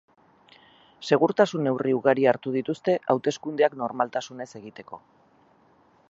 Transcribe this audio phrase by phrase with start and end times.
[1.09, 5.01] Segurtasun neurri ugari hartu dituzte hauteskundeak normaltasunez egiteko.